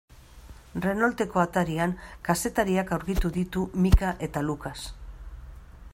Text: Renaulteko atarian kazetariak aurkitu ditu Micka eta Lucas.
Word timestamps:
Renaulteko 0.85 1.41
atarian 1.41 1.93
kazetariak 2.29 2.95
aurkitu 2.97 3.33
ditu 3.39 3.67
Micka 3.85 4.15
eta 4.29 4.47
Lucas. 4.51 4.79